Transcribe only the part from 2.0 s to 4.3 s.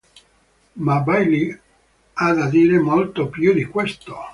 ha da dire molto più di questo.